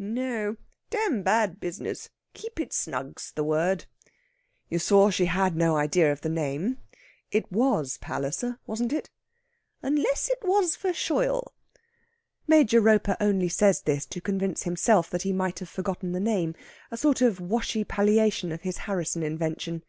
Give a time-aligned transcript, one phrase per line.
[0.00, 0.54] "No!
[0.90, 2.08] Dam bad business!
[2.32, 3.86] Keep it snug's the word."
[4.68, 6.78] "You saw she had no idea of the name.
[7.32, 9.10] It was Palliser, wasn't it?"
[9.82, 11.52] "Unless it was Verschoyle."
[12.46, 16.54] Major Roper only says this to convince himself that he might have forgotten the name
[16.92, 19.82] a sort of washy palliation of his Harrisson invention.